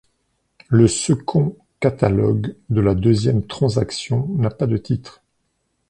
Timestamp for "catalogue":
1.79-2.55